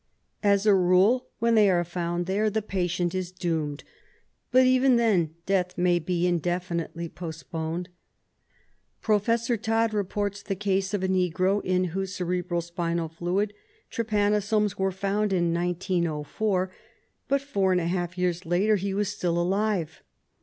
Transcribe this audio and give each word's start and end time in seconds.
As 0.41 0.65
a 0.65 0.73
rule, 0.73 1.27
when 1.37 1.53
they 1.53 1.69
are 1.69 1.83
found 1.83 2.25
there, 2.25 2.49
the 2.49 2.63
patient 2.63 3.13
is 3.13 3.31
doomed, 3.31 3.83
but 4.49 4.65
even 4.65 4.95
then 4.95 5.35
death 5.45 5.77
may 5.77 5.99
be 5.99 6.25
indefinitely 6.25 7.07
postponed. 7.07 7.87
Professor 8.99 9.57
Todd 9.57 9.93
reports 9.93 10.41
the 10.41 10.55
case 10.55 10.95
of 10.95 11.03
a 11.03 11.07
negro 11.07 11.63
in 11.63 11.83
whose 11.93 12.15
cerebro 12.15 12.61
spinal 12.61 13.09
fluid 13.09 13.53
trypanosomes 13.91 14.75
were 14.75 14.91
found 14.91 15.31
in 15.31 15.53
1904, 15.53 16.71
but 17.27 17.39
four 17.39 17.71
and 17.71 17.79
a 17.79 17.85
half 17.85 18.17
years 18.17 18.43
later 18.43 18.77
he 18.77 18.95
was 18.95 19.07
still 19.07 19.39
alive. 19.39 20.01